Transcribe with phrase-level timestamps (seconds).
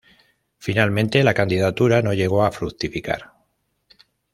[0.57, 3.33] Finalmente, la candidatura no llegó a fructificar.